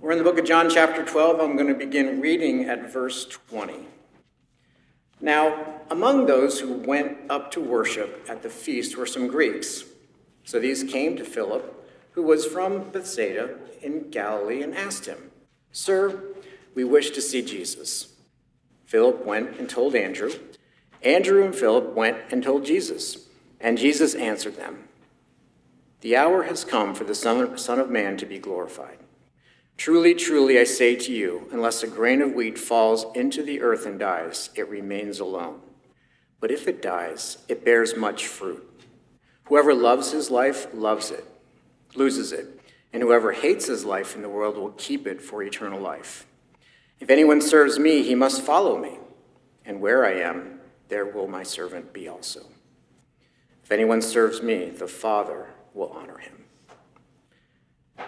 [0.00, 1.40] We're in the book of John, chapter 12.
[1.40, 3.86] I'm going to begin reading at verse 20.
[5.20, 9.84] Now, among those who went up to worship at the feast were some Greeks.
[10.44, 15.32] So these came to Philip, who was from Bethsaida in Galilee, and asked him,
[15.70, 16.22] Sir,
[16.74, 18.14] we wish to see Jesus.
[18.86, 20.32] Philip went and told Andrew.
[21.02, 23.28] Andrew and Philip went and told Jesus.
[23.60, 24.88] And Jesus answered them,
[26.00, 28.99] The hour has come for the Son of Man to be glorified.
[29.80, 33.86] Truly, truly, I say to you, unless a grain of wheat falls into the earth
[33.86, 35.62] and dies, it remains alone.
[36.38, 38.62] But if it dies, it bears much fruit.
[39.44, 41.24] Whoever loves his life loves it,
[41.94, 42.60] loses it,
[42.92, 46.26] and whoever hates his life in the world will keep it for eternal life.
[46.98, 48.98] If anyone serves me, he must follow me,
[49.64, 50.60] and where I am,
[50.90, 52.40] there will my servant be also.
[53.64, 56.44] If anyone serves me, the Father will honor him.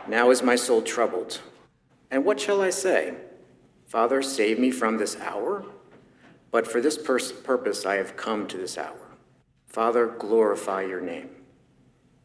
[0.06, 1.40] Now is my soul troubled.
[2.12, 3.14] And what shall I say?
[3.86, 5.64] Father, save me from this hour?
[6.50, 9.16] But for this pers- purpose I have come to this hour.
[9.66, 11.30] Father, glorify your name.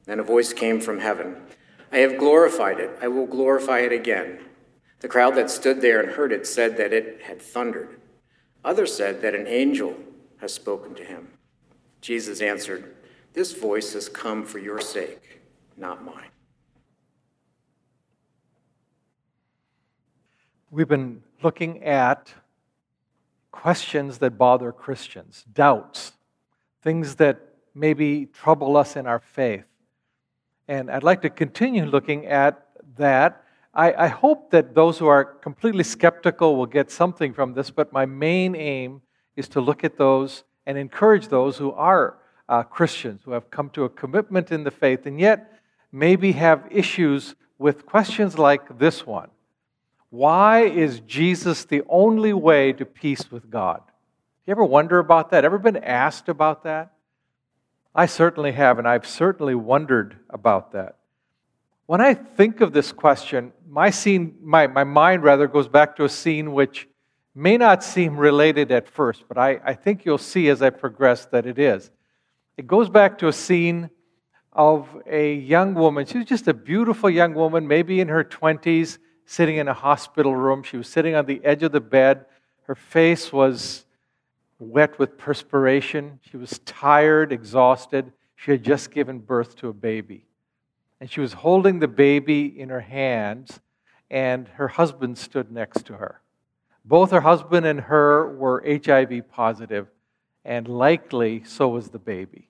[0.05, 1.37] Then a voice came from heaven
[1.89, 4.39] I have glorified it, I will glorify it again.
[4.99, 8.01] The crowd that stood there and heard it said that it had thundered.
[8.65, 9.95] Others said that an angel
[10.41, 11.29] has spoken to him.
[12.01, 12.93] Jesus answered,
[13.31, 15.39] This voice has come for your sake,
[15.77, 16.31] not mine.
[20.69, 22.33] We've been looking at
[23.51, 26.11] questions that bother Christians, doubts,
[26.83, 27.39] things that
[27.73, 29.63] maybe trouble us in our faith.
[30.67, 33.45] And I'd like to continue looking at that.
[33.73, 37.93] I, I, hope that those who are completely skeptical will get something from this, but
[37.93, 39.01] my main aim
[39.37, 42.17] is to look at those and encourage those who are
[42.49, 45.61] uh, Christians, who have come to a commitment in the faith, and yet
[45.93, 49.29] maybe have issues with questions like this one
[50.09, 53.81] why is Jesus the only way to peace with God?
[54.45, 55.43] You ever wonder about that?
[55.43, 56.93] Ever been asked about that?
[57.93, 60.97] I certainly have, and I've certainly wondered about that.
[61.87, 66.05] When I think of this question, my scene, my, my mind rather goes back to
[66.05, 66.87] a scene which
[67.33, 71.25] may not seem related at first, but I, I think you'll see as I progress
[71.27, 71.91] that it is.
[72.55, 73.89] It goes back to a scene
[74.53, 76.05] of a young woman.
[76.05, 80.35] She was just a beautiful young woman, maybe in her 20s sitting in a hospital
[80.35, 80.63] room.
[80.63, 82.25] She was sitting on the edge of the bed.
[82.63, 83.85] Her face was
[84.57, 86.19] wet with perspiration.
[86.31, 88.11] She was tired, exhausted.
[88.35, 90.25] She had just given birth to a baby.
[90.99, 93.59] And she was holding the baby in her hands,
[94.09, 96.21] and her husband stood next to her.
[96.85, 99.87] Both her husband and her were HIV positive,
[100.45, 102.49] and likely so was the baby.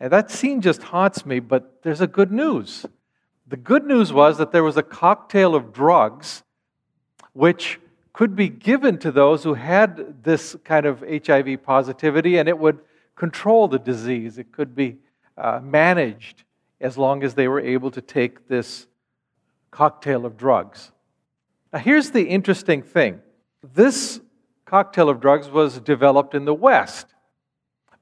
[0.00, 2.84] And that scene just haunts me, but there's a good news.
[3.50, 6.44] The good news was that there was a cocktail of drugs
[7.32, 7.80] which
[8.12, 12.78] could be given to those who had this kind of HIV positivity, and it would
[13.16, 14.38] control the disease.
[14.38, 14.98] It could be
[15.36, 16.44] uh, managed
[16.80, 18.86] as long as they were able to take this
[19.72, 20.92] cocktail of drugs.
[21.72, 23.20] Now, here's the interesting thing
[23.74, 24.20] this
[24.64, 27.06] cocktail of drugs was developed in the West,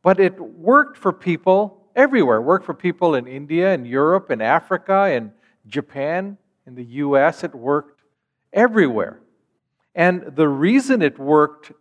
[0.03, 2.37] but it worked for people everywhere.
[2.37, 5.33] It worked for people in India and Europe and Africa and
[5.69, 8.03] Japan, in the US, it worked
[8.53, 9.21] everywhere.
[9.95, 11.73] And the reason it worked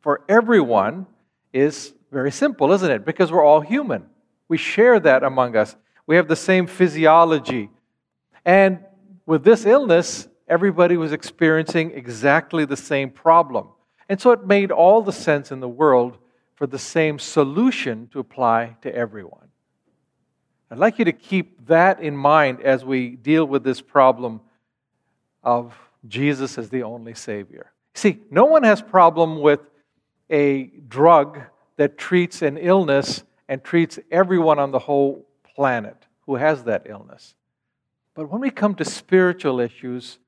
[0.00, 1.06] for everyone
[1.52, 3.04] is very simple, isn't it?
[3.04, 4.06] Because we're all human.
[4.48, 5.76] We share that among us.
[6.06, 7.70] We have the same physiology.
[8.44, 8.80] And
[9.26, 13.68] with this illness, everybody was experiencing exactly the same problem.
[14.08, 16.18] And so it made all the sense in the world
[16.54, 19.48] for the same solution to apply to everyone.
[20.74, 24.40] I'd like you to keep that in mind as we deal with this problem
[25.44, 25.72] of
[26.08, 27.70] Jesus as the only Savior.
[27.94, 29.60] See, no one has problem with
[30.28, 31.42] a drug
[31.76, 35.24] that treats an illness and treats everyone on the whole
[35.54, 35.96] planet
[36.26, 37.36] who has that illness.
[38.14, 40.18] But when we come to spiritual issues,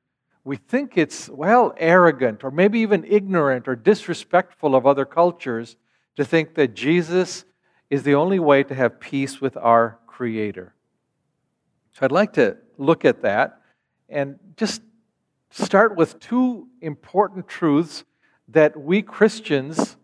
[0.44, 5.75] we think it's, well, arrogant or maybe even ignorant or disrespectful of other cultures
[6.14, 7.44] to think that Jesus
[7.90, 10.72] is the only way to have peace with our Creator.
[11.92, 13.60] So I'd like to look at that
[14.08, 14.80] and just
[15.50, 18.02] start with two important truths
[18.48, 19.98] that we Christians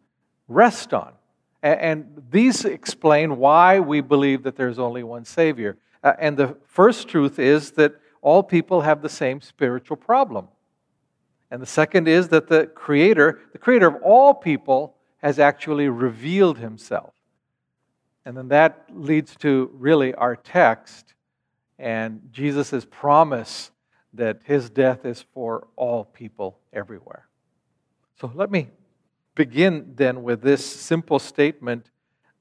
[0.49, 1.15] rest on.
[1.63, 5.79] And these explain why we believe that there's only one Savior.
[6.05, 10.49] Uh, and the first truth is that all people have the same spiritual problem.
[11.51, 16.59] And the second is that the Creator, the Creator of all people, has actually revealed
[16.59, 17.15] Himself.
[18.25, 21.15] And then that leads to really our text
[21.79, 23.71] and Jesus' promise
[24.15, 27.27] that his death is for all people everywhere.
[28.21, 28.69] So let me
[29.35, 31.91] begin then with this simple statement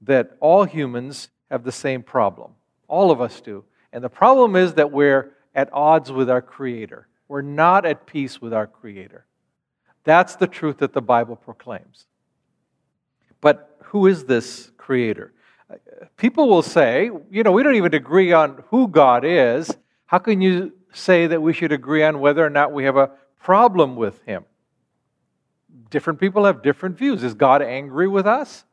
[0.02, 2.52] that all humans have the same problem.
[2.88, 3.64] All of us do.
[3.92, 7.08] And the problem is that we're at odds with our Creator.
[7.28, 9.26] We're not at peace with our Creator.
[10.04, 12.06] That's the truth that the Bible proclaims.
[13.40, 15.34] But who is this Creator?
[16.18, 19.76] People will say, you know, we don't even agree on who God is.
[20.06, 23.12] How can you say that we should agree on whether or not we have a
[23.40, 24.46] problem with Him?
[25.90, 27.24] Different people have different views.
[27.24, 28.66] Is God angry with us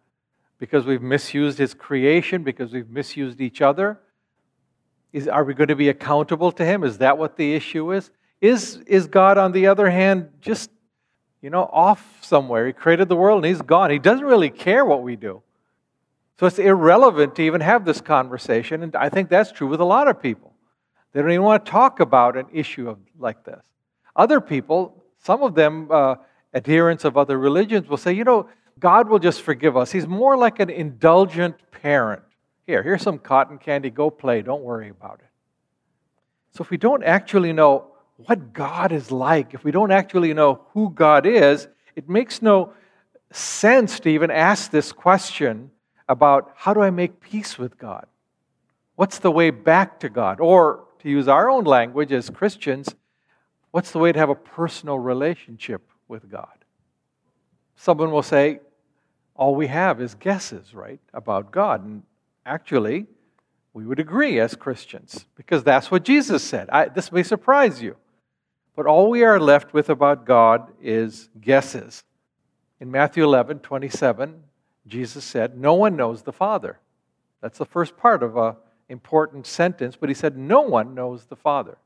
[0.58, 4.00] because we've misused His creation, because we've misused each other?
[5.12, 6.84] Is, are we going to be accountable to Him?
[6.84, 8.10] Is that what the issue is?
[8.40, 10.70] Is, is God, on the other hand, just,
[11.40, 12.66] you know, off somewhere?
[12.66, 13.90] He created the world and He's gone.
[13.90, 15.42] He doesn't really care what we do.
[16.38, 18.82] So it's irrelevant to even have this conversation.
[18.84, 20.54] And I think that's true with a lot of people.
[21.12, 23.64] They don't even want to talk about an issue of, like this.
[24.14, 26.16] Other people, some of them, uh,
[26.54, 28.48] adherents of other religions, will say, you know,
[28.78, 29.90] God will just forgive us.
[29.90, 32.22] He's more like an indulgent parent.
[32.66, 35.30] Here, here's some cotton candy, go play, don't worry about it.
[36.52, 37.86] So if we don't actually know
[38.26, 42.74] what God is like, if we don't actually know who God is, it makes no
[43.32, 45.70] sense to even ask this question
[46.08, 48.06] about how do I make peace with God?
[48.96, 50.40] What's the way back to God?
[50.40, 52.94] Or, to use our own language as Christians,
[53.70, 56.64] what's the way to have a personal relationship with God?
[57.76, 58.60] Someone will say,
[59.36, 61.84] all we have is guesses, right, about God.
[61.84, 62.02] And
[62.44, 63.06] actually,
[63.72, 66.68] we would agree as Christians because that's what Jesus said.
[66.70, 67.96] I, this may surprise you.
[68.74, 72.02] But all we are left with about God is guesses.
[72.80, 74.42] In Matthew 11, 27,
[74.88, 76.78] Jesus said, No one knows the Father.
[77.40, 78.56] That's the first part of an
[78.88, 81.78] important sentence, but he said, No one knows the Father.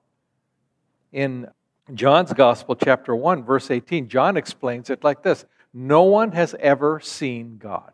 [1.12, 1.48] In
[1.92, 5.44] John's Gospel, chapter 1, verse 18, John explains it like this
[5.74, 7.92] No one has ever seen God.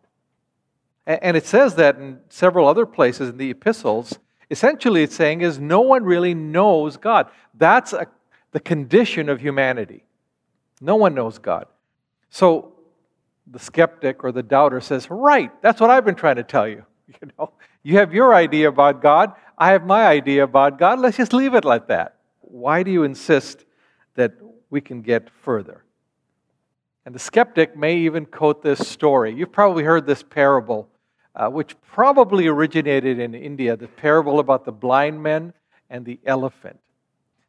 [1.06, 4.18] And it says that in several other places in the epistles.
[4.50, 7.28] Essentially, it's saying is no one really knows God.
[7.54, 8.06] That's a,
[8.52, 10.04] the condition of humanity.
[10.82, 11.66] No one knows God.
[12.30, 12.74] So
[13.50, 16.84] the skeptic or the doubter says, Right, that's what I've been trying to tell you.
[17.22, 17.52] You know,
[17.82, 21.00] you have your idea about God, I have my idea about God.
[21.00, 22.16] Let's just leave it like that.
[22.40, 23.64] Why do you insist
[24.14, 24.34] that
[24.68, 25.84] we can get further?
[27.04, 29.34] And the skeptic may even quote this story.
[29.34, 30.88] You've probably heard this parable,
[31.34, 35.54] uh, which probably originated in India the parable about the blind men
[35.90, 36.78] and the elephant.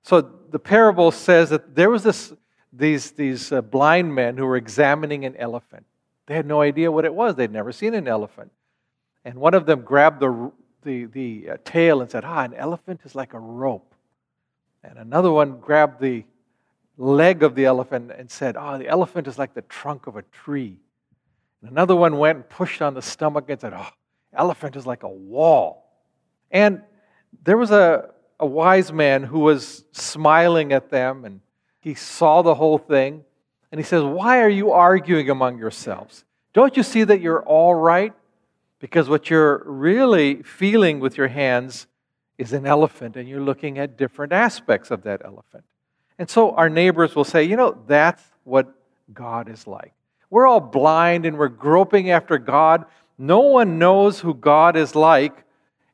[0.01, 2.33] So the parable says that there was this,
[2.71, 5.85] these, these uh, blind men who were examining an elephant.
[6.29, 7.33] They had no idea what it was.
[7.33, 8.51] They'd never seen an elephant.
[9.25, 10.51] And one of them grabbed the,
[10.83, 13.95] the, the uh, tail and said, Ah, an elephant is like a rope.
[14.83, 16.25] And another one grabbed the
[16.97, 20.21] leg of the elephant and said, Ah, the elephant is like the trunk of a
[20.21, 20.77] tree.
[21.63, 23.89] And another one went and pushed on the stomach and said, Oh,
[24.31, 25.91] elephant is like a wall.
[26.51, 26.83] And
[27.43, 31.41] there was a, a wise man who was smiling at them and
[31.79, 33.23] he saw the whole thing
[33.71, 36.25] and he says, Why are you arguing among yourselves?
[36.53, 38.13] Don't you see that you're all right?
[38.79, 41.87] Because what you're really feeling with your hands
[42.37, 45.65] is an elephant, and you're looking at different aspects of that elephant.
[46.17, 48.73] And so our neighbors will say, You know, that's what
[49.13, 49.93] God is like.
[50.29, 52.85] We're all blind and we're groping after God.
[53.17, 55.43] No one knows who God is like,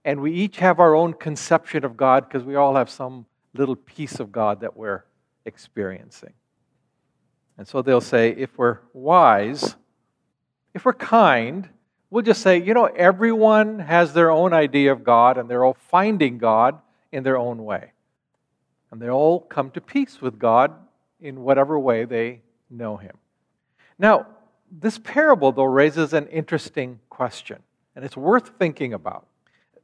[0.03, 3.75] and we each have our own conception of God because we all have some little
[3.75, 5.03] piece of God that we're
[5.45, 6.33] experiencing.
[7.57, 9.75] And so they'll say, if we're wise,
[10.73, 11.69] if we're kind,
[12.09, 15.77] we'll just say, you know, everyone has their own idea of God and they're all
[15.89, 16.79] finding God
[17.11, 17.91] in their own way.
[18.91, 20.73] And they all come to peace with God
[21.21, 23.17] in whatever way they know Him.
[23.97, 24.27] Now,
[24.71, 27.59] this parable, though, raises an interesting question,
[27.95, 29.25] and it's worth thinking about.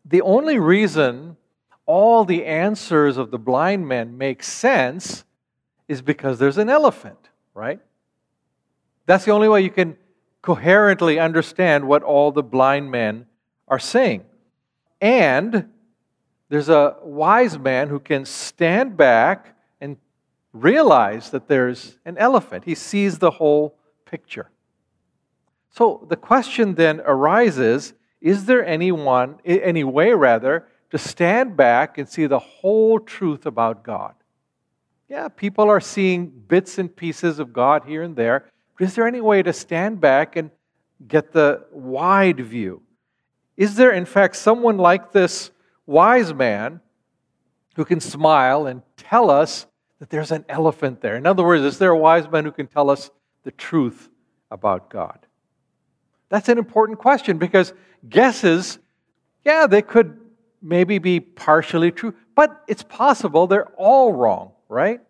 [0.06, 1.38] The only reason
[1.86, 5.24] all the answers of the blind men make sense
[5.88, 7.80] is because there's an elephant right?
[9.06, 9.98] That's the only way you can
[10.42, 13.26] coherently understand what all the blind men
[13.68, 14.24] are saying.
[15.00, 15.70] And
[16.50, 19.98] there's a wise man who can stand back and
[20.54, 22.66] realize that there's an elephant.
[22.66, 24.50] He sees the whole picture.
[25.70, 32.08] So the question then arises is there anyone, any way rather, to stand back and
[32.08, 34.14] see the whole truth about God?
[35.12, 38.46] Yeah, people are seeing bits and pieces of God here and there,
[38.80, 40.52] but is there any way to stand back and
[41.06, 42.82] get the wide view?
[43.58, 45.52] Is there, in fact, someone like this
[45.86, 46.80] wise man
[47.76, 49.66] who can smile and tell us
[50.00, 51.18] that there's an elephant there?
[51.18, 53.12] In other words, is there a wise man who can tell us
[53.44, 54.08] the truth
[54.50, 55.20] about God?
[56.30, 57.74] That's an important question because
[58.08, 58.80] guesses,
[59.44, 60.22] yeah, they could
[60.62, 65.02] maybe be partially true, but it's possible they're all wrong, right?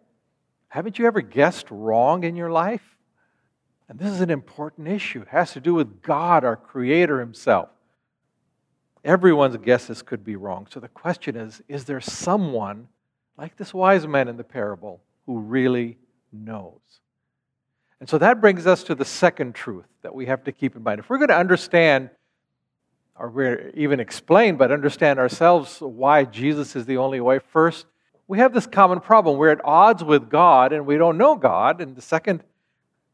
[0.69, 2.97] Haven't you ever guessed wrong in your life?
[3.87, 5.21] And this is an important issue.
[5.21, 7.69] It has to do with God, our Creator Himself.
[9.03, 10.67] Everyone's guesses could be wrong.
[10.71, 12.87] So the question is is there someone,
[13.37, 15.97] like this wise man in the parable, who really
[16.31, 16.79] knows?
[17.99, 20.83] And so that brings us to the second truth that we have to keep in
[20.83, 20.99] mind.
[20.99, 22.09] If we're going to understand,
[23.15, 27.85] or we're even explain, but understand ourselves why Jesus is the only way, first,
[28.31, 29.37] we have this common problem.
[29.37, 31.81] We're at odds with God and we don't know God.
[31.81, 32.45] And the second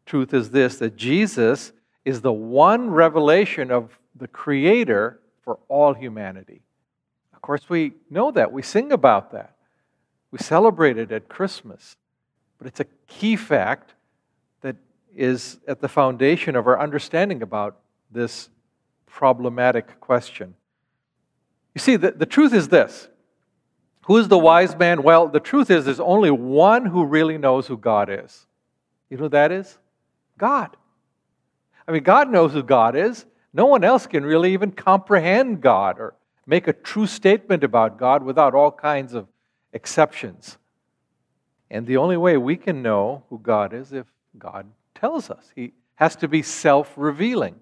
[0.06, 1.72] truth is this that Jesus
[2.06, 6.62] is the one revelation of the Creator for all humanity.
[7.34, 8.52] Of course, we know that.
[8.52, 9.56] We sing about that.
[10.30, 11.98] We celebrate it at Christmas.
[12.60, 13.96] But it's a key fact
[14.62, 14.76] that
[15.16, 17.80] is at the foundation of our understanding about
[18.12, 18.50] this
[19.08, 20.54] problematic question.
[21.74, 23.08] You see, the, the truth is this.
[24.08, 25.04] Who is the wise man?
[25.04, 28.48] Well, the truth is there's only one who really knows who God is.
[29.10, 29.78] You know who that is?
[30.38, 30.78] God.
[31.86, 33.26] I mean, God knows who God is.
[33.52, 38.24] No one else can really even comprehend God or make a true statement about God
[38.24, 39.28] without all kinds of
[39.74, 40.58] exceptions.
[41.70, 44.06] And the only way we can know who God is if
[44.38, 45.52] God tells us.
[45.54, 47.56] He has to be self revealing.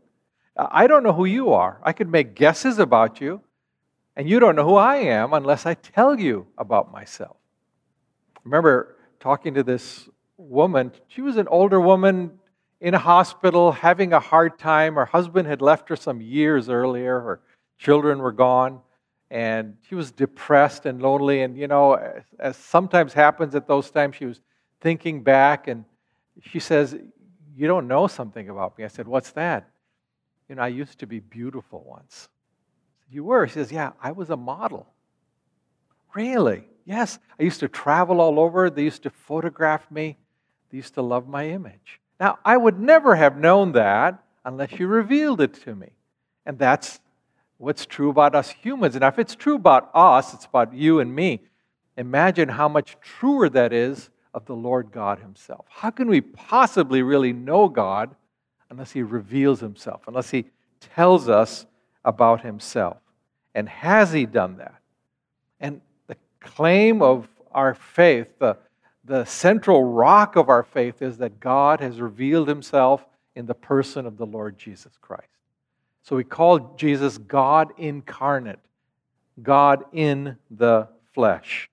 [0.55, 1.79] I don't know who you are.
[1.81, 3.41] I could make guesses about you,
[4.15, 7.37] and you don't know who I am unless I tell you about myself.
[8.37, 10.07] I remember talking to this
[10.37, 10.91] woman.
[11.07, 12.39] She was an older woman,
[12.81, 14.95] in a hospital having a hard time.
[14.95, 17.19] Her husband had left her some years earlier.
[17.19, 17.41] Her
[17.77, 18.81] children were gone.
[19.31, 21.41] And she was depressed and lonely.
[21.41, 24.39] And, you know, as, as sometimes happens at those times, she was
[24.81, 25.83] thinking back and
[26.41, 26.95] she says,
[27.55, 28.85] You don't know something about me.
[28.85, 29.67] I said, What's that?
[30.47, 32.29] You know, I used to be beautiful once.
[33.09, 33.47] You were?
[33.47, 34.87] She says, Yeah, I was a model.
[36.13, 36.63] Really?
[36.85, 37.19] Yes.
[37.39, 38.69] I used to travel all over.
[38.69, 40.17] They used to photograph me,
[40.69, 41.99] they used to love my image.
[42.19, 45.89] Now, I would never have known that unless you revealed it to me.
[46.45, 46.99] And that's
[47.57, 48.95] what's true about us humans.
[48.95, 51.41] And if it's true about us, it's about you and me.
[51.97, 55.65] Imagine how much truer that is of the Lord God Himself.
[55.69, 58.15] How can we possibly really know God
[58.69, 60.45] unless He reveals Himself, unless He
[60.79, 61.65] tells us
[62.05, 62.97] about Himself?
[63.53, 64.75] And has He done that?
[65.59, 68.57] And the claim of our faith, the
[69.05, 74.05] the central rock of our faith is that God has revealed himself in the person
[74.05, 75.27] of the Lord Jesus Christ.
[76.01, 78.59] So we call Jesus God incarnate,
[79.41, 81.69] God in the flesh.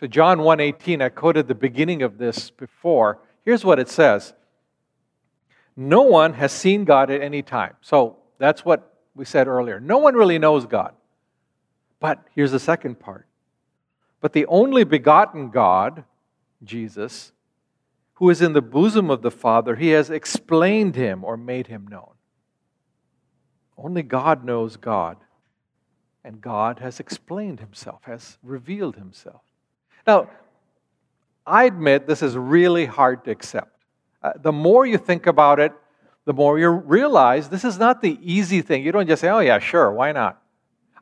[0.00, 3.18] So John 1:18 I quoted the beginning of this before.
[3.44, 4.32] Here's what it says.
[5.76, 7.74] No one has seen God at any time.
[7.80, 8.87] So that's what
[9.18, 9.80] we said earlier.
[9.80, 10.94] No one really knows God.
[12.00, 13.26] But here's the second part.
[14.20, 16.04] But the only begotten God,
[16.62, 17.32] Jesus,
[18.14, 21.86] who is in the bosom of the Father, he has explained him or made him
[21.88, 22.12] known.
[23.76, 25.16] Only God knows God,
[26.24, 29.42] and God has explained himself, has revealed himself.
[30.06, 30.30] Now,
[31.46, 33.84] I admit this is really hard to accept.
[34.22, 35.72] Uh, the more you think about it,
[36.28, 38.84] the more you realize this is not the easy thing.
[38.84, 40.38] You don't just say, oh, yeah, sure, why not?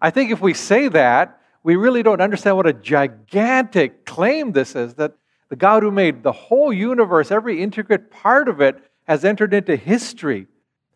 [0.00, 4.76] I think if we say that, we really don't understand what a gigantic claim this
[4.76, 5.14] is that
[5.48, 8.76] the God who made the whole universe, every intricate part of it,
[9.08, 10.46] has entered into history,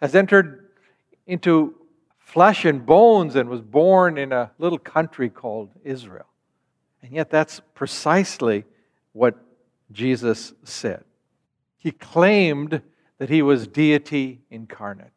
[0.01, 0.69] has entered
[1.27, 1.75] into
[2.21, 6.29] flesh and bones, and was born in a little country called Israel.
[7.03, 8.65] And yet, that's precisely
[9.13, 9.35] what
[9.91, 11.03] Jesus said.
[11.79, 12.81] He claimed
[13.21, 15.13] that he was deity incarnate.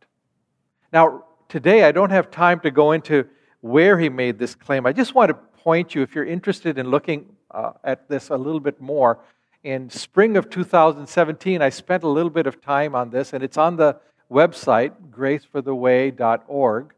[0.92, 3.26] Now, today I don't have time to go into
[3.62, 4.86] where he made this claim.
[4.86, 8.36] I just want to point you, if you're interested in looking uh, at this a
[8.36, 9.20] little bit more,
[9.64, 13.58] in spring of 2017, I spent a little bit of time on this, and it's
[13.58, 13.96] on the
[14.30, 16.94] website, gracefortheway.org.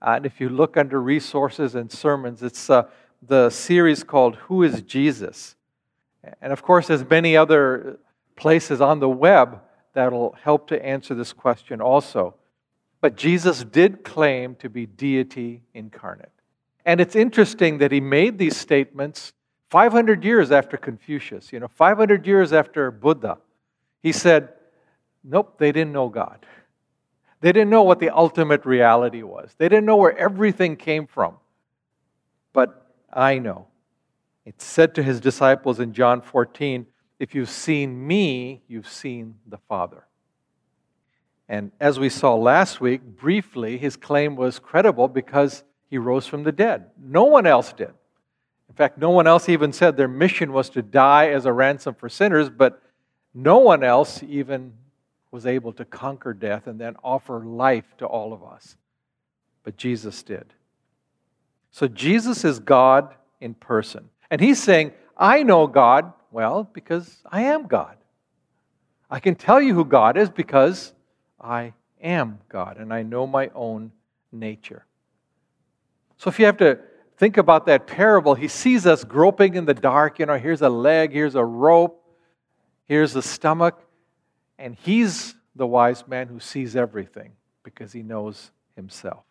[0.00, 2.84] And if you look under resources and sermons, it's uh,
[3.20, 5.54] the series called Who is Jesus?
[6.40, 7.98] And of course, there's many other
[8.36, 9.60] places on the web
[9.96, 12.34] that'll help to answer this question also.
[13.00, 16.30] But Jesus did claim to be deity incarnate.
[16.84, 19.32] And it's interesting that he made these statements
[19.70, 23.38] 500 years after Confucius, you know, 500 years after Buddha.
[24.02, 24.50] He said,
[25.24, 26.44] Nope, they didn't know God.
[27.40, 29.54] They didn't know what the ultimate reality was.
[29.56, 31.36] They didn't know where everything came from.
[32.52, 33.66] But I know.
[34.44, 36.86] It said to his disciples in John 14,
[37.18, 40.06] If you've seen me, you've seen the Father.
[41.48, 46.42] And as we saw last week, briefly, his claim was credible because he rose from
[46.42, 46.86] the dead.
[47.00, 47.92] No one else did.
[48.68, 51.94] In fact, no one else even said their mission was to die as a ransom
[51.94, 52.82] for sinners, but
[53.32, 54.72] no one else even
[55.30, 58.76] was able to conquer death and then offer life to all of us.
[59.62, 60.52] But Jesus did.
[61.70, 64.08] So Jesus is God in person.
[64.30, 67.96] And he's saying, I know God, well, because I am God.
[69.10, 70.92] I can tell you who God is because
[71.40, 73.90] I am God and I know my own
[74.30, 74.84] nature.
[76.18, 76.78] So if you have to
[77.16, 80.18] think about that parable, he sees us groping in the dark.
[80.18, 82.04] You know, here's a leg, here's a rope,
[82.84, 83.80] here's the stomach.
[84.58, 89.24] And he's the wise man who sees everything because he knows himself.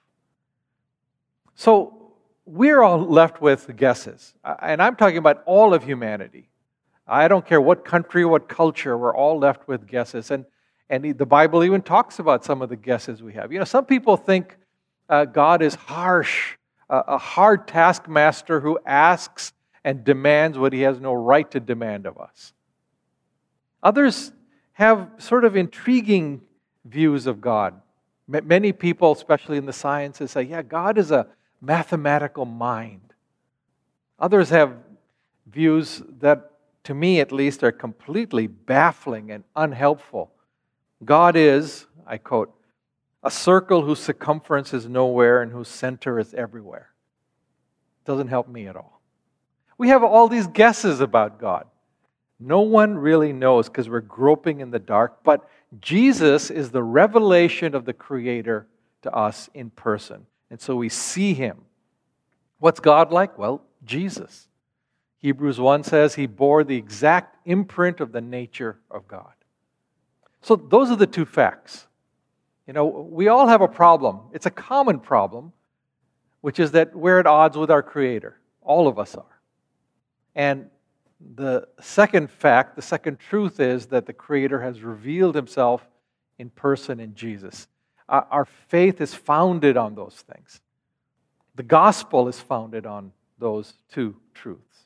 [1.53, 2.13] So
[2.47, 4.33] we're all left with guesses.
[4.43, 6.49] Uh, and I'm talking about all of humanity.
[7.07, 10.31] I don't care what country, what culture, we're all left with guesses.
[10.31, 10.45] And,
[10.89, 13.51] and the Bible even talks about some of the guesses we have.
[13.51, 14.57] You know, some people think
[15.07, 16.57] uh, God is harsh,
[16.89, 22.07] uh, a hard taskmaster who asks and demands what he has no right to demand
[22.07, 22.53] of us.
[23.83, 24.31] Others
[24.73, 26.41] have sort of intriguing
[26.85, 27.79] views of God.
[28.27, 31.27] Many people, especially in the sciences, say, yeah, God is a
[31.61, 33.13] mathematical mind.
[34.19, 34.73] Others have
[35.45, 36.51] views that,
[36.85, 40.31] to me at least, are completely baffling and unhelpful.
[41.03, 42.53] God is, I quote,
[43.23, 46.91] a circle whose circumference is nowhere and whose center is everywhere.
[48.05, 49.01] Doesn't help me at all.
[49.77, 51.65] We have all these guesses about God.
[52.39, 55.49] No one really knows because we're groping in the dark, but
[55.81, 58.67] Jesus is the revelation of the Creator
[59.01, 60.25] to us in person.
[60.51, 61.61] And so we see him.
[62.59, 63.37] What's God like?
[63.37, 64.47] Well, Jesus.
[65.25, 69.33] Hebrews 1 says he bore the exact imprint of the nature of God.
[70.43, 71.87] So those are the two facts.
[72.67, 74.19] You know, we all have a problem.
[74.33, 75.51] It's a common problem,
[76.41, 78.39] which is that we're at odds with our Creator.
[78.61, 79.41] All of us are.
[80.35, 80.69] And
[81.33, 85.87] the second fact, the second truth is that the Creator has revealed himself
[86.37, 87.67] in person in Jesus.
[88.07, 90.61] Our faith is founded on those things.
[91.55, 94.84] The gospel is founded on those two truths.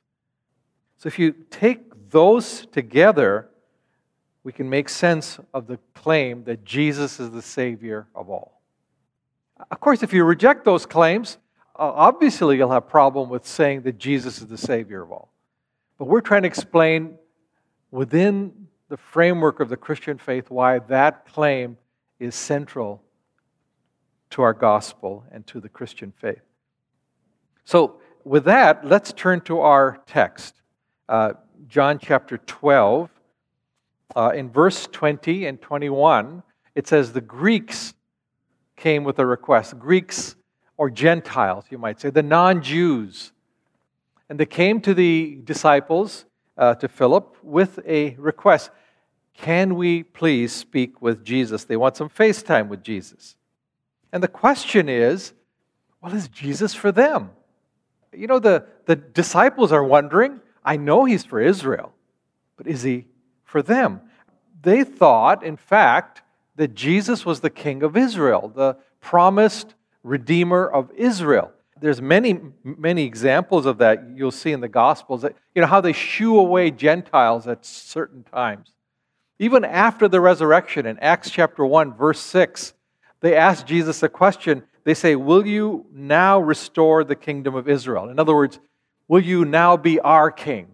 [0.99, 3.49] So if you take those together,
[4.43, 8.61] we can make sense of the claim that Jesus is the Savior of all.
[9.71, 11.37] Of course, if you reject those claims,
[11.75, 15.31] obviously you'll have a problem with saying that Jesus is the Savior of all.
[15.97, 17.15] But we're trying to explain
[17.91, 21.77] within the framework of the Christian faith why that claim
[22.19, 23.01] is central
[24.31, 26.41] to our gospel and to the Christian faith.
[27.63, 30.58] So, with that, let's turn to our text,
[31.09, 31.33] uh,
[31.67, 33.09] John chapter 12.
[34.15, 36.41] Uh, in verse 20 and 21,
[36.75, 37.93] it says, The Greeks
[38.75, 39.77] came with a request.
[39.77, 40.35] Greeks
[40.77, 43.33] or Gentiles, you might say, the non Jews.
[44.29, 46.25] And they came to the disciples,
[46.57, 48.69] uh, to Philip, with a request
[49.33, 51.65] Can we please speak with Jesus?
[51.65, 53.35] They want some FaceTime with Jesus.
[54.11, 55.33] And the question is
[56.01, 57.31] well, is Jesus for them?
[58.13, 61.93] You know, the, the disciples are wondering, I know he's for Israel,
[62.55, 63.07] but is he
[63.43, 64.01] for them?
[64.61, 66.21] They thought, in fact,
[66.57, 71.51] that Jesus was the king of Israel, the promised redeemer of Israel.
[71.81, 75.23] There's many, many examples of that you'll see in the Gospels.
[75.23, 78.71] That, you know, how they shoo away Gentiles at certain times.
[79.39, 82.75] Even after the resurrection in Acts chapter 1, verse 6,
[83.21, 84.61] they ask Jesus a question.
[84.83, 88.09] They say, Will you now restore the kingdom of Israel?
[88.09, 88.59] In other words,
[89.09, 90.69] will you now be our king?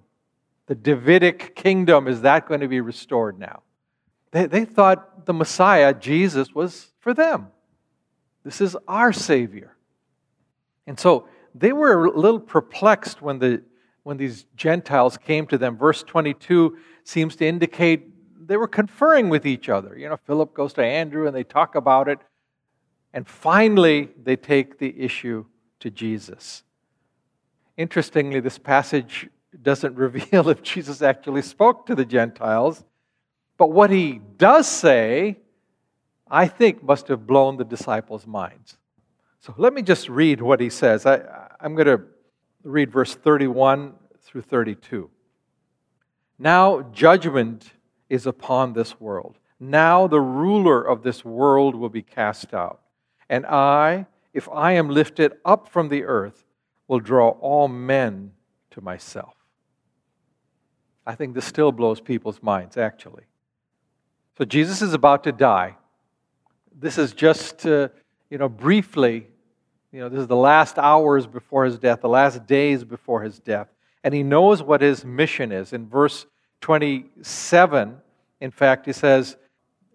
[0.67, 3.63] The Davidic kingdom, is that going to be restored now?
[4.31, 7.47] They, they thought the Messiah, Jesus, was for them.
[8.43, 9.75] This is our Savior.
[10.85, 13.63] And so they were a little perplexed when, the,
[14.03, 15.77] when these Gentiles came to them.
[15.77, 18.11] Verse 22 seems to indicate
[18.47, 19.97] they were conferring with each other.
[19.97, 22.19] You know, Philip goes to Andrew and they talk about it.
[23.13, 25.45] And finally, they take the issue
[25.79, 26.63] to Jesus.
[27.77, 29.29] Interestingly, this passage
[29.61, 32.83] doesn't reveal if Jesus actually spoke to the Gentiles,
[33.57, 35.37] but what he does say,
[36.29, 38.77] I think, must have blown the disciples' minds.
[39.39, 41.05] So let me just read what he says.
[41.05, 41.21] I,
[41.61, 42.01] am going to
[42.63, 45.09] read verse 31 through 32.
[46.39, 47.71] Now judgment
[48.09, 49.37] is upon this world.
[49.59, 52.81] Now the ruler of this world will be cast out.
[53.29, 56.44] And I, if I am lifted up from the earth,
[56.87, 58.31] will draw all men
[58.71, 59.35] to myself.
[61.05, 63.23] I think this still blows people's minds, actually.
[64.37, 65.75] So Jesus is about to die.
[66.77, 67.89] This is just, uh,
[68.29, 69.27] you know, briefly,
[69.91, 73.39] you know, this is the last hours before his death, the last days before his
[73.39, 73.67] death.
[74.03, 75.71] And he knows what his mission is.
[75.71, 76.25] In verse
[76.61, 77.97] 27,
[78.41, 79.37] in fact, he says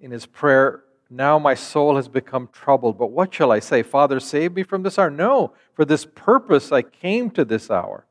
[0.00, 3.82] in his prayer, Now my soul has become troubled, but what shall I say?
[3.82, 5.10] Father, save me from this hour?
[5.10, 8.06] No, for this purpose I came to this hour.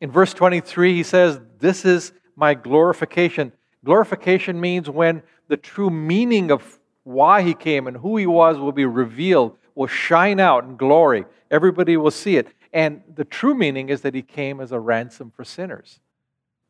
[0.00, 3.52] In verse 23, he says, This is my glorification.
[3.84, 8.72] Glorification means when the true meaning of why he came and who he was will
[8.72, 11.24] be revealed, will shine out in glory.
[11.50, 12.48] Everybody will see it.
[12.72, 16.00] And the true meaning is that he came as a ransom for sinners.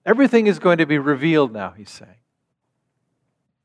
[0.05, 2.19] Everything is going to be revealed now, he's saying.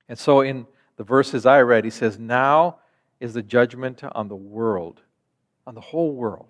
[0.08, 0.66] And so in
[1.00, 2.80] the verses I read, he says, Now
[3.22, 5.00] is the judgment on the world,
[5.66, 6.50] on the whole world.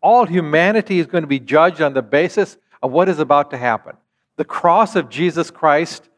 [0.00, 3.56] All humanity is going to be judged on the basis of what is about to
[3.56, 3.96] happen.
[4.36, 6.08] The cross of Jesus Christ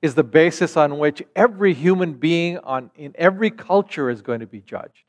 [0.00, 4.46] is the basis on which every human being on, in every culture is going to
[4.46, 5.02] be judged.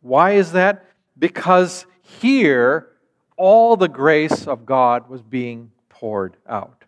[0.00, 0.86] Why is that?
[1.16, 2.88] Because here,
[3.36, 6.82] all the grace of God was being poured out.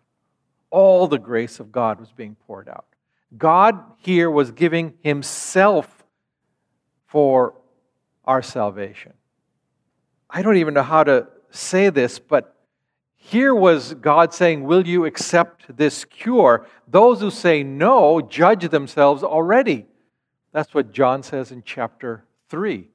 [0.71, 2.83] All the grace of God was being poured out.
[3.37, 6.03] God here was giving Himself
[7.05, 7.55] for
[8.25, 9.13] our salvation.
[10.29, 12.55] I don't even know how to say this, but
[13.15, 16.65] here was God saying, Will you accept this cure?
[16.87, 19.87] Those who say no judge themselves already.
[20.51, 22.87] That's what John says in chapter 3.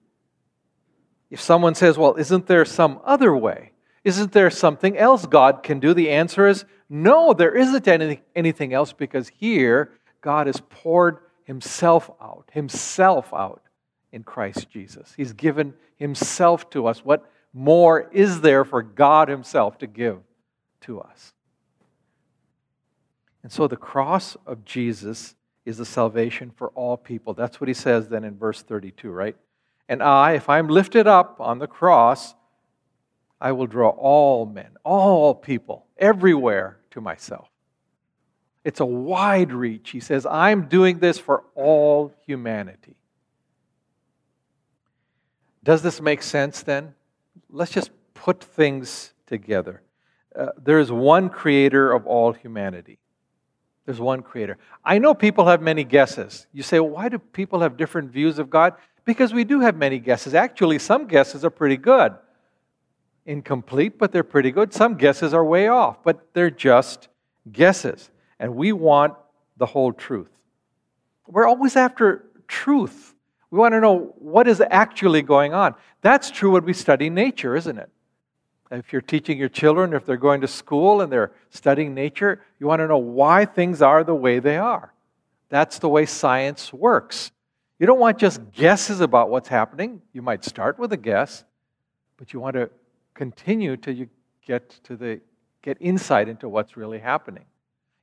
[1.31, 3.73] If someone says, Well, isn't there some other way?
[4.03, 5.94] Isn't there something else God can do?
[5.94, 9.92] The answer is no, there isn't any, anything else because here
[10.24, 13.60] God has poured Himself out, Himself out
[14.10, 15.12] in Christ Jesus.
[15.14, 17.04] He's given Himself to us.
[17.04, 20.20] What more is there for God Himself to give
[20.80, 21.34] to us?
[23.42, 25.34] And so the cross of Jesus
[25.66, 27.34] is the salvation for all people.
[27.34, 29.37] That's what He says then in verse 32, right?
[29.90, 32.34] And I, if I'm lifted up on the cross,
[33.38, 37.50] I will draw all men, all people, everywhere to myself.
[38.64, 39.90] It's a wide reach.
[39.90, 42.96] He says, I'm doing this for all humanity.
[45.62, 46.94] Does this make sense then?
[47.50, 49.83] Let's just put things together.
[50.35, 52.98] Uh, there's one creator of all humanity.
[53.85, 54.57] There's one creator.
[54.85, 56.46] I know people have many guesses.
[56.53, 58.74] You say, well, why do people have different views of God?
[59.05, 60.35] Because we do have many guesses.
[60.35, 62.14] Actually, some guesses are pretty good.
[63.27, 64.72] Incomplete, but they're pretty good.
[64.72, 67.09] Some guesses are way off, but they're just
[67.53, 68.11] guesses.
[68.44, 69.14] And we want
[69.57, 70.28] the whole truth.
[71.26, 73.14] We're always after truth.
[73.50, 75.74] We want to know what is actually going on.
[76.02, 77.88] That's true when we study nature, isn't it?
[78.70, 82.66] If you're teaching your children, if they're going to school and they're studying nature, you
[82.66, 84.92] want to know why things are the way they are.
[85.48, 87.33] That's the way science works.
[87.78, 90.02] You don't want just guesses about what's happening.
[90.12, 91.44] You might start with a guess,
[92.18, 92.68] but you want to
[93.14, 94.11] continue till you
[94.46, 95.22] get to the
[95.62, 97.46] get insight into what's really happening.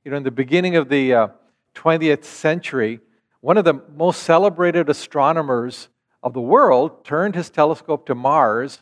[0.04, 1.28] You know, in the beginning of the uh,
[1.74, 3.00] 20th century,
[3.40, 5.88] one of the most celebrated astronomers
[6.22, 8.80] of the world turned his telescope to Mars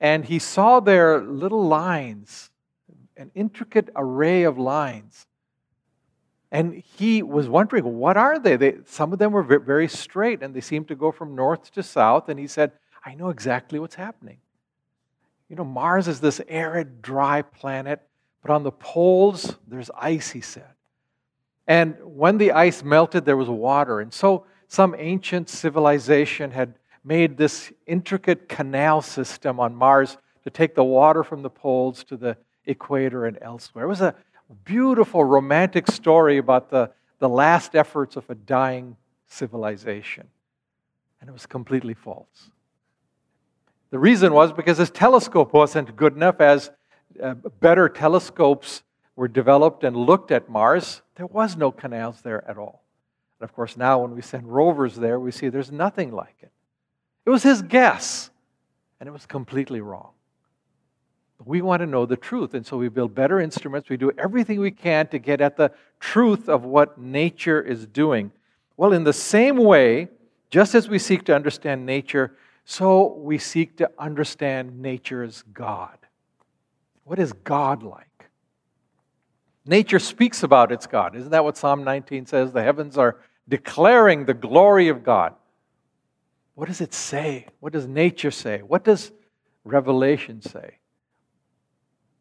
[0.00, 2.50] and he saw there little lines,
[3.16, 5.26] an intricate array of lines.
[6.50, 8.56] And he was wondering, what are they?
[8.56, 8.76] they?
[8.84, 12.28] Some of them were very straight and they seemed to go from north to south.
[12.28, 12.72] And he said,
[13.04, 14.38] I know exactly what's happening.
[15.48, 18.02] You know, Mars is this arid, dry planet,
[18.44, 20.68] but on the poles, there's ice, he said.
[21.66, 24.00] And when the ice melted, there was water.
[24.00, 30.74] And so some ancient civilization had made this intricate canal system on Mars to take
[30.74, 33.86] the water from the poles to the equator and elsewhere.
[33.86, 34.14] It was a
[34.64, 40.28] beautiful, romantic story about the, the last efforts of a dying civilization.
[41.18, 42.50] And it was completely false.
[43.88, 46.70] The reason was because his telescope wasn't good enough as
[47.22, 48.82] uh, better telescopes
[49.16, 51.02] were developed and looked at Mars.
[51.16, 52.82] There was no canals there at all.
[53.38, 56.50] And of course, now when we send rovers there, we see there's nothing like it.
[57.26, 58.30] It was his guess,
[59.00, 60.10] and it was completely wrong.
[61.44, 63.88] We want to know the truth, and so we build better instruments.
[63.88, 68.32] We do everything we can to get at the truth of what nature is doing.
[68.76, 70.08] Well, in the same way,
[70.50, 75.98] just as we seek to understand nature, so we seek to understand nature's God.
[77.04, 78.30] What is God like?
[79.66, 81.16] Nature speaks about its God.
[81.16, 82.52] Isn't that what Psalm 19 says?
[82.52, 85.34] The heavens are declaring the glory of God.
[86.54, 87.46] What does it say?
[87.60, 88.58] What does nature say?
[88.58, 89.10] What does
[89.64, 90.78] Revelation say?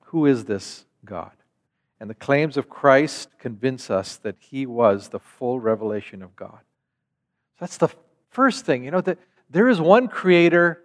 [0.06, 1.32] Who is this God?
[2.00, 6.60] And the claims of Christ convince us that he was the full revelation of God.
[7.60, 7.89] That's the
[8.30, 8.84] first thing.
[8.84, 9.19] You know, that
[9.50, 10.84] there is one creator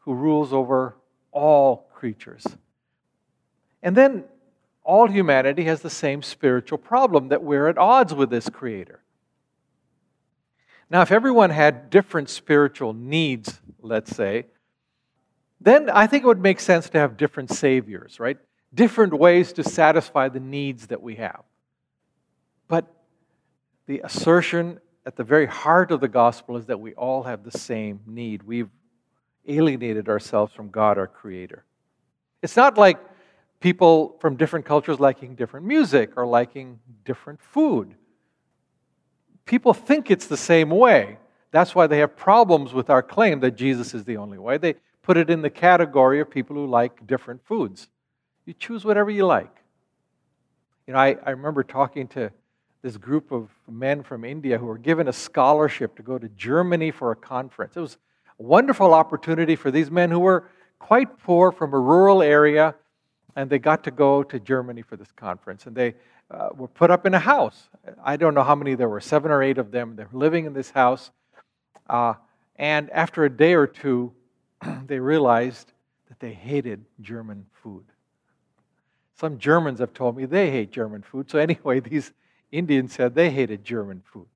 [0.00, 0.96] who rules over
[1.30, 2.46] all creatures.
[3.82, 4.24] And then
[4.84, 9.02] all humanity has the same spiritual problem that we're at odds with this creator.
[10.90, 14.46] Now, if everyone had different spiritual needs, let's say,
[15.60, 18.36] then I think it would make sense to have different saviors, right?
[18.74, 21.42] Different ways to satisfy the needs that we have.
[22.68, 22.86] But
[23.86, 27.56] the assertion at the very heart of the gospel is that we all have the
[27.56, 28.42] same need.
[28.42, 28.70] We've
[29.46, 31.64] alienated ourselves from God, our Creator.
[32.42, 32.98] It's not like
[33.62, 37.94] people from different cultures liking different music or liking different food.
[39.46, 41.18] People think it's the same way.
[41.52, 44.58] That's why they have problems with our claim that Jesus is the only way.
[44.58, 47.88] They put it in the category of people who like different foods.
[48.46, 49.62] You choose whatever you like.
[50.86, 52.32] You know, I, I remember talking to
[52.82, 56.90] this group of men from India who were given a scholarship to go to Germany
[56.90, 57.76] for a conference.
[57.76, 57.96] It was
[58.40, 60.48] a wonderful opportunity for these men who were
[60.80, 62.74] quite poor from a rural area,
[63.36, 65.66] and they got to go to Germany for this conference.
[65.66, 65.94] And they
[66.30, 67.68] uh, were put up in a house.
[68.04, 69.96] I don't know how many there were, seven or eight of them.
[69.96, 71.10] They were living in this house.
[71.88, 72.14] Uh,
[72.56, 74.12] and after a day or two,
[74.86, 75.72] they realized
[76.08, 77.84] that they hated German food.
[79.14, 81.30] Some Germans have told me they hate German food.
[81.30, 82.12] So, anyway, these
[82.50, 84.26] Indians said they hated German food.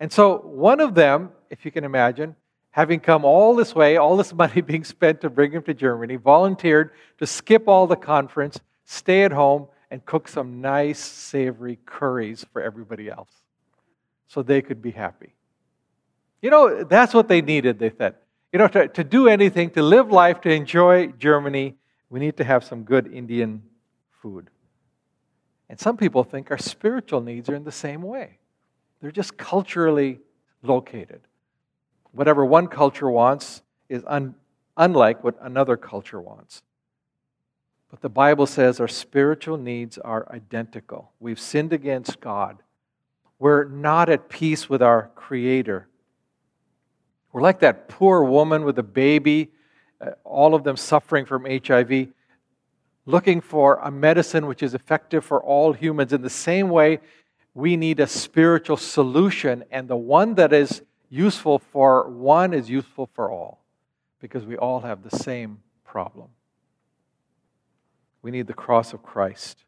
[0.00, 2.36] And so, one of them, if you can imagine,
[2.74, 6.16] having come all this way, all this money being spent to bring him to Germany,
[6.16, 12.44] volunteered to skip all the conference, stay at home, and cook some nice, savory curries
[12.52, 13.30] for everybody else
[14.26, 15.34] so they could be happy.
[16.42, 18.16] You know, that's what they needed, they said.
[18.52, 21.76] You know, to, to do anything, to live life, to enjoy Germany,
[22.10, 23.62] we need to have some good Indian
[24.20, 24.50] food.
[25.68, 28.38] And some people think our spiritual needs are in the same way.
[29.00, 30.18] They're just culturally
[30.64, 31.20] located.
[32.14, 34.36] Whatever one culture wants is un-
[34.76, 36.62] unlike what another culture wants.
[37.90, 41.12] But the Bible says our spiritual needs are identical.
[41.20, 42.62] We've sinned against God.
[43.38, 45.88] We're not at peace with our Creator.
[47.32, 49.50] We're like that poor woman with a baby,
[50.00, 52.08] uh, all of them suffering from HIV,
[53.06, 56.12] looking for a medicine which is effective for all humans.
[56.12, 57.00] In the same way,
[57.54, 63.08] we need a spiritual solution, and the one that is useful for one is useful
[63.14, 63.60] for all
[64.20, 66.28] because we all have the same problem.
[68.22, 69.64] We need the cross of Christ.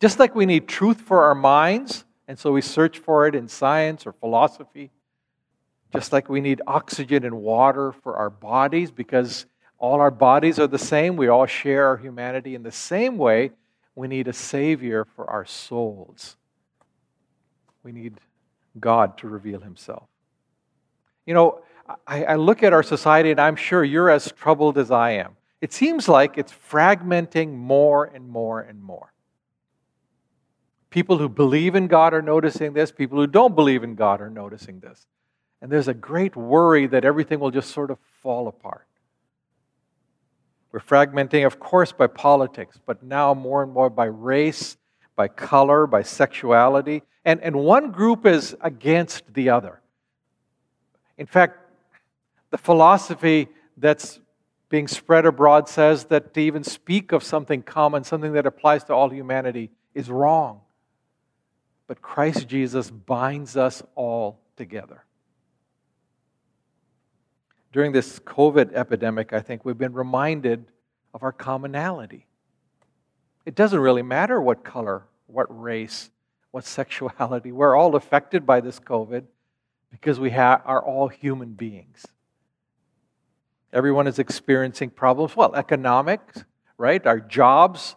[0.00, 3.48] Just like we need truth for our minds, and so we search for it in
[3.48, 4.90] science or philosophy,
[5.94, 9.46] just like we need oxygen and water for our bodies because
[9.78, 13.50] all our bodies are the same, we all share our humanity in the same way,
[13.94, 16.36] we need a Savior for our souls.
[17.82, 18.18] We need
[18.80, 20.08] God to reveal Himself.
[21.26, 21.60] You know,
[22.06, 25.36] I, I, look at our society and I'm sure you're as troubled as I am.
[25.60, 29.12] It seems like it's fragmenting more and more and more.
[30.90, 34.30] People who believe in God are noticing this, people who don't believe in God are
[34.30, 35.06] noticing this.
[35.60, 38.86] And there's a great worry that everything will just sort of fall apart.
[40.72, 44.76] We're fragmenting, of course, by politics, but now more and more by race,
[45.16, 47.02] by color, by sexuality.
[47.24, 49.80] And, and one group is against the other.
[51.18, 51.58] In fact,
[52.50, 54.20] the philosophy that's
[54.68, 58.94] being spread abroad says that to even speak of something common, something that applies to
[58.94, 60.60] all humanity, is wrong.
[61.86, 65.04] But Christ Jesus binds us all together
[67.74, 70.64] during this COVID epidemic, I think we've been reminded
[71.12, 72.28] of our commonality.
[73.44, 76.10] It doesn't really matter what color, what race,
[76.52, 77.50] what sexuality.
[77.50, 79.24] We're all affected by this COVID
[79.94, 82.04] because we ha- are all human beings.
[83.72, 85.36] Everyone is experiencing problems.
[85.36, 86.44] Well, economics,
[86.76, 87.06] right?
[87.06, 87.94] Our jobs,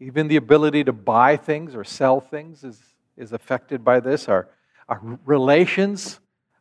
[0.00, 2.80] even the ability to buy things or sell things is,
[3.16, 4.28] is affected by this.
[4.28, 4.48] Our,
[4.88, 6.18] our relations,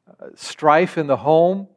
[0.07, 1.67] uh, strife in the home,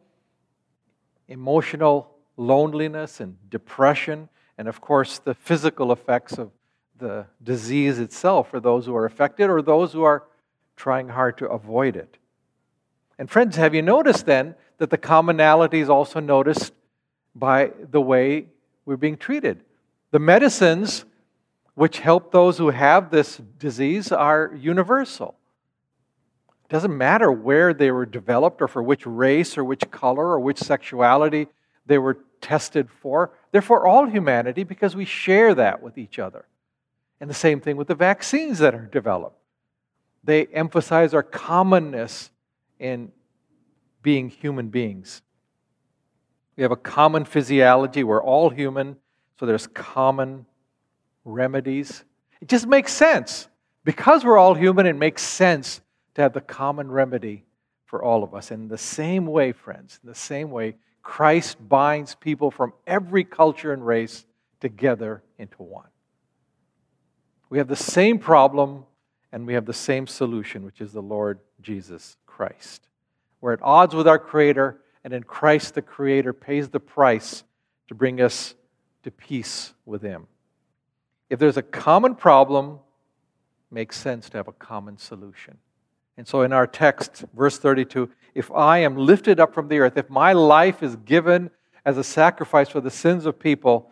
[1.29, 6.51] emotional loneliness and depression, and of course, the physical effects of
[6.99, 10.25] the disease itself for those who are affected or those who are
[10.77, 12.19] trying hard to avoid it.
[13.19, 16.73] And, friends, have you noticed then that the commonality is also noticed
[17.35, 18.47] by the way
[18.85, 19.63] we're being treated?
[20.11, 21.05] The medicines
[21.75, 25.35] which help those who have this disease are universal.
[26.65, 30.41] It doesn't matter where they were developed or for which race or which color or
[30.41, 31.49] which sexuality
[31.85, 33.31] they were tested for.
[33.53, 36.47] They're for all humanity because we share that with each other.
[37.21, 39.39] And the same thing with the vaccines that are developed.
[40.25, 42.31] They emphasize our commonness
[42.79, 43.13] in
[44.03, 45.23] being human beings.
[46.57, 48.05] We have a common physiology.
[48.05, 48.97] We're all human,
[49.39, 50.47] so there's common
[51.25, 52.05] remedies.
[52.41, 53.49] It just makes sense.
[53.85, 55.81] Because we're all human, it makes sense
[56.15, 57.45] to have the common remedy
[57.85, 58.51] for all of us.
[58.51, 63.73] In the same way, friends, in the same way, Christ binds people from every culture
[63.73, 64.27] and race
[64.61, 65.89] together into one.
[67.49, 68.85] We have the same problem
[69.31, 72.87] and we have the same solution, which is the Lord Jesus Christ.
[73.41, 77.45] We're at odds with our Creator, and in Christ, the Creator pays the price
[77.89, 78.55] to bring us
[79.05, 80.27] to peace with Him.
[81.31, 82.73] If there's a common problem,
[83.71, 85.57] it makes sense to have a common solution.
[86.19, 89.97] And so in our text, verse 32, if I am lifted up from the earth,
[89.97, 91.51] if my life is given
[91.87, 93.91] as a sacrifice for the sins of people,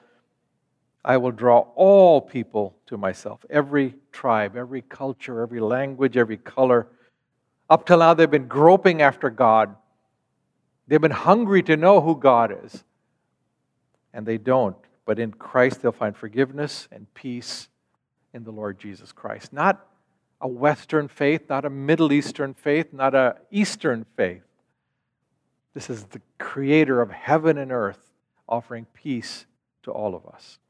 [1.03, 6.89] I will draw all people to myself, every tribe, every culture, every language, every color.
[7.75, 9.75] Up till now, they've been groping after God.
[10.87, 12.85] They've been hungry to know who God is.
[14.13, 14.77] And they don't.
[15.05, 17.69] But in Christ, they'll find forgiveness and peace
[18.33, 19.53] in the Lord Jesus Christ.
[19.53, 19.85] Not
[20.41, 24.45] a Western faith, not a Middle Eastern faith, not a Eastern faith.
[25.75, 28.13] This is the creator of heaven and earth
[28.49, 29.47] offering peace
[29.83, 30.61] to all of us.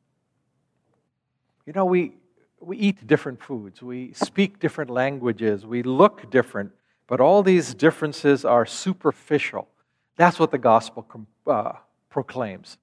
[1.67, 2.15] You know, we,
[2.61, 6.73] we eat different foods, we speak different languages, we look different,
[7.07, 9.69] but all these differences are superficial.
[10.17, 11.07] That's what the gospel
[11.47, 11.73] uh,
[12.09, 12.79] proclaims.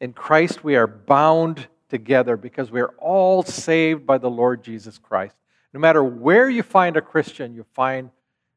[0.00, 4.98] In Christ, we are bound together because we are all saved by the Lord Jesus
[4.98, 5.36] Christ.
[5.72, 8.10] No matter where you find a Christian, you find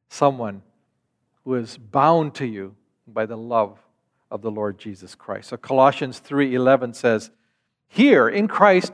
[0.10, 0.62] someone
[1.44, 2.76] who is bound to you
[3.08, 3.80] by the love
[4.32, 5.50] of the Lord Jesus Christ.
[5.50, 7.32] So Colossians 3:11 says,
[7.88, 8.94] "Here in Christ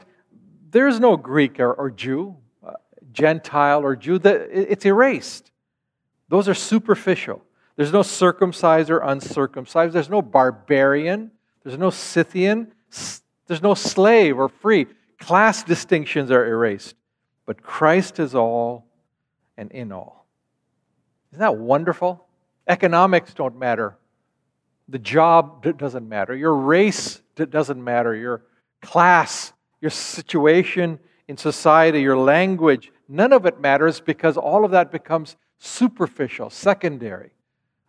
[0.75, 2.73] there is no Greek or, or Jew, uh,
[3.13, 4.19] Gentile or Jew.
[4.19, 5.51] That It's erased.
[6.29, 7.43] Those are superficial.
[7.75, 9.93] There's no circumcised or uncircumcised.
[9.93, 11.31] There's no barbarian.
[11.63, 12.71] There's no Scythian.
[13.47, 14.87] There's no slave or free.
[15.19, 16.95] Class distinctions are erased.
[17.45, 18.85] But Christ is all
[19.57, 20.25] and in all.
[21.31, 22.25] Isn't that wonderful?
[22.67, 23.97] Economics don't matter.
[24.87, 26.35] The job doesn't matter.
[26.35, 28.15] Your race doesn't matter.
[28.15, 28.43] Your
[28.81, 29.53] class
[29.85, 35.35] your situation in society, your language, none of it matters because all of that becomes
[35.59, 37.31] superficial, secondary.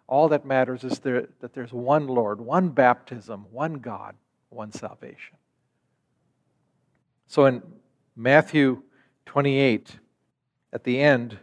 [0.06, 4.14] All that matters is there, that there's one Lord, one baptism, one God,
[4.50, 5.36] one salvation.
[7.26, 7.62] So in
[8.14, 8.82] Matthew
[9.26, 9.98] 28,
[10.72, 11.38] at the end,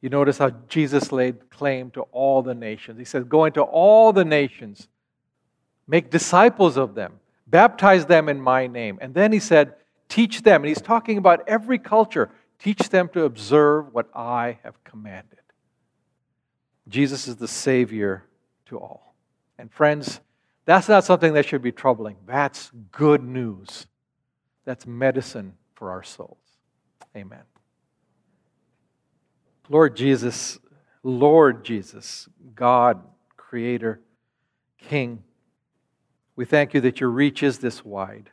[0.00, 2.98] you notice how Jesus laid claim to all the nations.
[2.98, 4.88] He says, Go into all the nations,
[5.86, 8.98] make disciples of them, Baptize them in my name.
[9.00, 9.74] And then he said,
[10.08, 10.62] Teach them.
[10.62, 12.30] And he's talking about every culture.
[12.58, 15.38] Teach them to observe what I have commanded.
[16.88, 18.24] Jesus is the Savior
[18.66, 19.14] to all.
[19.58, 20.20] And friends,
[20.64, 22.16] that's not something that should be troubling.
[22.26, 23.86] That's good news.
[24.64, 26.38] That's medicine for our souls.
[27.16, 27.42] Amen.
[29.68, 30.58] Lord Jesus,
[31.02, 33.02] Lord Jesus, God,
[33.36, 34.00] Creator,
[34.78, 35.22] King,
[36.36, 38.30] we thank you that your reach is this wide.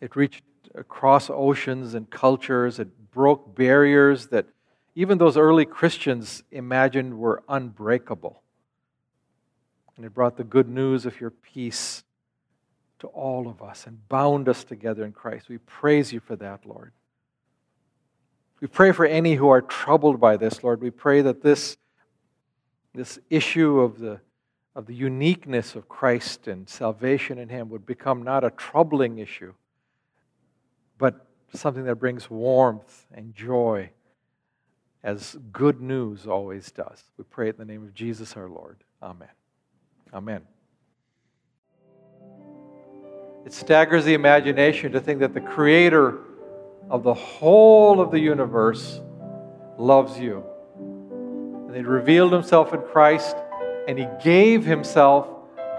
[0.00, 4.46] It reached across oceans and cultures, it broke barriers that
[4.96, 8.42] even those early Christians imagined were unbreakable.
[9.96, 12.02] And it brought the good news of your peace
[12.98, 15.48] to all of us and bound us together in Christ.
[15.48, 16.92] We praise you for that, Lord.
[18.60, 20.80] We pray for any who are troubled by this, Lord.
[20.80, 21.76] We pray that this,
[22.94, 24.20] this issue of the
[24.76, 29.54] of the uniqueness of Christ and salvation in Him would become not a troubling issue,
[30.98, 33.88] but something that brings warmth and joy,
[35.06, 37.02] as good news always does.
[37.16, 38.84] We pray it in the name of Jesus our Lord.
[39.02, 39.30] Amen.
[40.12, 40.42] Amen.
[43.46, 46.18] It staggers the imagination to think that the Creator
[46.90, 49.00] of the whole of the universe
[49.78, 50.44] loves you.
[50.78, 53.36] And He revealed Himself in Christ
[53.86, 55.28] and he gave himself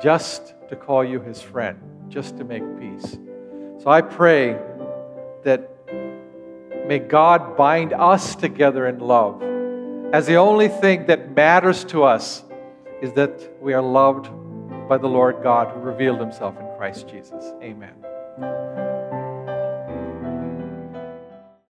[0.01, 3.17] just to call you his friend, just to make peace.
[3.79, 4.57] So I pray
[5.43, 5.76] that
[6.87, 9.43] may God bind us together in love,
[10.13, 12.43] as the only thing that matters to us
[13.01, 14.29] is that we are loved
[14.87, 17.53] by the Lord God who revealed himself in Christ Jesus.
[17.61, 18.86] Amen.